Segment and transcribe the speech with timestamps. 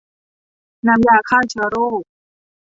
[0.87, 2.01] น้ำยาฆ่าเชื้อโรค